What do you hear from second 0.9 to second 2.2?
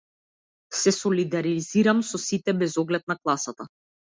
солидализирам